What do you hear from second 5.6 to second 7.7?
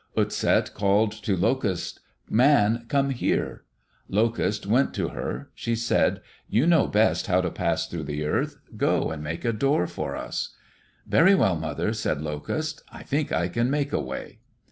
said, "You know best how to